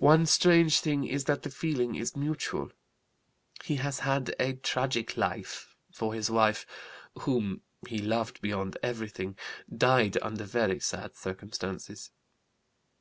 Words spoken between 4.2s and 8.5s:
a tragic life, for his wife, whom he loved